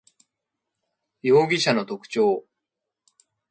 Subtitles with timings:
[1.21, 2.47] 容疑者の特徴